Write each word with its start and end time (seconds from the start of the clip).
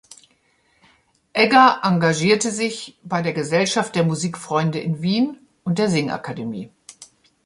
Egger 1.33 1.81
engagierte 1.83 2.49
sich 2.49 2.97
bei 3.03 3.21
der 3.21 3.33
Gesellschaft 3.33 3.95
der 3.95 4.03
Musikfreunde 4.03 4.79
in 4.79 5.03
Wien 5.03 5.37
und 5.63 5.77
der 5.77 5.91
Singakademie. 5.91 6.71